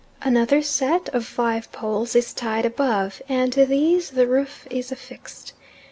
[0.23, 5.53] Another set of five poles is tied above, and to these the roof is affixed.